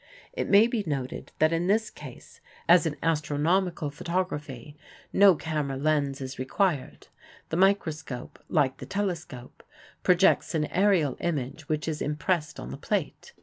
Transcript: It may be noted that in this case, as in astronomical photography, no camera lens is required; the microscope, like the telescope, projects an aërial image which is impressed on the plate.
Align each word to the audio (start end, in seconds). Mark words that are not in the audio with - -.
It 0.33 0.49
may 0.49 0.65
be 0.65 0.83
noted 0.87 1.31
that 1.37 1.53
in 1.53 1.67
this 1.67 1.91
case, 1.91 2.41
as 2.67 2.87
in 2.87 2.95
astronomical 3.03 3.91
photography, 3.91 4.75
no 5.13 5.35
camera 5.35 5.77
lens 5.77 6.21
is 6.21 6.39
required; 6.39 7.09
the 7.49 7.57
microscope, 7.57 8.39
like 8.49 8.77
the 8.77 8.87
telescope, 8.87 9.61
projects 10.01 10.55
an 10.55 10.63
aërial 10.69 11.17
image 11.19 11.69
which 11.69 11.87
is 11.87 12.01
impressed 12.01 12.59
on 12.59 12.71
the 12.71 12.77
plate. 12.77 13.33